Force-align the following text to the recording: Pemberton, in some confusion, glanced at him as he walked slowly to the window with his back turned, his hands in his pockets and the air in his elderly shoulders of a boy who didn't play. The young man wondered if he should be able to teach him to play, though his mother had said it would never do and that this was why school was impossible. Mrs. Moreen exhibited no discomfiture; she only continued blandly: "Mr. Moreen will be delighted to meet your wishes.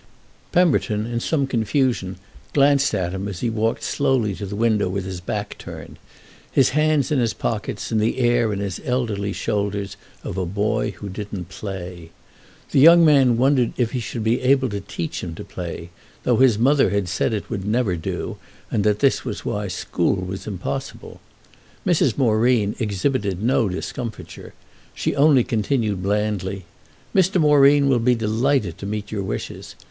Pemberton, 0.51 1.05
in 1.05 1.19
some 1.19 1.45
confusion, 1.45 2.15
glanced 2.55 2.95
at 2.95 3.11
him 3.13 3.27
as 3.27 3.41
he 3.41 3.51
walked 3.51 3.83
slowly 3.83 4.33
to 4.33 4.47
the 4.47 4.55
window 4.55 4.89
with 4.89 5.05
his 5.05 5.21
back 5.21 5.55
turned, 5.59 5.99
his 6.51 6.69
hands 6.69 7.11
in 7.11 7.19
his 7.19 7.35
pockets 7.35 7.91
and 7.91 8.01
the 8.01 8.17
air 8.17 8.51
in 8.51 8.57
his 8.57 8.81
elderly 8.83 9.31
shoulders 9.31 9.97
of 10.23 10.39
a 10.39 10.45
boy 10.47 10.89
who 10.89 11.07
didn't 11.07 11.49
play. 11.49 12.09
The 12.71 12.79
young 12.79 13.05
man 13.05 13.37
wondered 13.37 13.73
if 13.77 13.91
he 13.91 13.99
should 13.99 14.23
be 14.23 14.41
able 14.41 14.69
to 14.69 14.81
teach 14.81 15.23
him 15.23 15.35
to 15.35 15.43
play, 15.43 15.91
though 16.23 16.37
his 16.37 16.57
mother 16.57 16.89
had 16.89 17.07
said 17.07 17.31
it 17.31 17.51
would 17.51 17.67
never 17.67 17.95
do 17.95 18.37
and 18.71 18.83
that 18.83 19.01
this 19.05 19.23
was 19.23 19.45
why 19.45 19.67
school 19.67 20.15
was 20.15 20.47
impossible. 20.47 21.21
Mrs. 21.85 22.17
Moreen 22.17 22.75
exhibited 22.79 23.43
no 23.43 23.69
discomfiture; 23.69 24.55
she 24.95 25.15
only 25.15 25.43
continued 25.43 26.01
blandly: 26.01 26.65
"Mr. 27.13 27.39
Moreen 27.39 27.87
will 27.87 27.99
be 27.99 28.15
delighted 28.15 28.79
to 28.79 28.87
meet 28.87 29.11
your 29.11 29.21
wishes. 29.21 29.75